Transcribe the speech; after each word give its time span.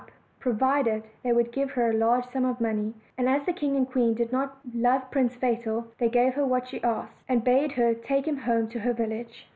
115 0.41 0.41
up, 0.41 0.41
provided 0.41 1.03
they 1.21 1.31
would 1.31 1.51
give 1.51 1.69
her 1.73 1.91
a 1.91 1.93
large 1.93 2.25
sum 2.25 2.43
of 2.43 2.59
money; 2.59 2.95
and 3.19 3.29
as 3.29 3.45
the 3.45 3.53
king 3.53 3.75
and 3.75 3.87
queen 3.87 4.15
did 4.15 4.31
not 4.31 4.57
love 4.73 5.11
Prince 5.11 5.35
Fatal, 5.35 5.85
they 5.99 6.09
gave 6.09 6.33
her 6.33 6.43
what 6.43 6.67
she 6.67 6.83
asked, 6.83 7.21
and 7.29 7.43
bade 7.43 7.73
her 7.73 7.93
take 7.93 8.25
him 8.27 8.37
home 8.37 8.67
to 8.69 8.79
her 8.79 8.93
village. 8.93 9.47